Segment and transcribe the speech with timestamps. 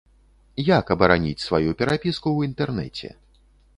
[0.69, 3.15] Як абараніць сваю перапіску ў інтэрнэце?